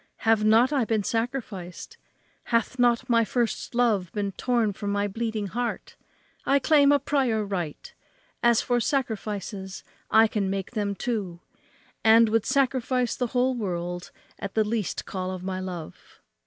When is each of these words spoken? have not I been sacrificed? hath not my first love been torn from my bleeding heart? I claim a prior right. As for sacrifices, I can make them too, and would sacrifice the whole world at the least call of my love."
have 0.25 0.43
not 0.43 0.73
I 0.73 0.83
been 0.83 1.03
sacrificed? 1.03 1.95
hath 2.45 2.79
not 2.79 3.07
my 3.07 3.23
first 3.23 3.75
love 3.75 4.11
been 4.13 4.31
torn 4.31 4.73
from 4.73 4.91
my 4.91 5.07
bleeding 5.07 5.45
heart? 5.45 5.95
I 6.43 6.57
claim 6.57 6.91
a 6.91 6.97
prior 6.97 7.45
right. 7.45 7.93
As 8.41 8.61
for 8.61 8.79
sacrifices, 8.79 9.83
I 10.09 10.25
can 10.27 10.49
make 10.49 10.71
them 10.71 10.95
too, 10.95 11.39
and 12.03 12.29
would 12.29 12.47
sacrifice 12.47 13.15
the 13.15 13.27
whole 13.37 13.53
world 13.53 14.09
at 14.39 14.55
the 14.55 14.63
least 14.63 15.05
call 15.05 15.29
of 15.29 15.43
my 15.43 15.59
love." 15.59 16.19